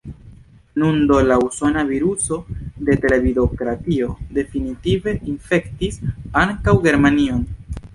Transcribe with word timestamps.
Nun 0.83 0.95
do 1.11 1.19
la 1.31 1.37
usona 1.47 1.83
viruso 1.91 2.39
de 2.89 2.97
televidokratio 3.05 4.11
definitive 4.41 5.17
infektis 5.37 6.05
ankaŭ 6.47 6.81
Germanion. 6.91 7.51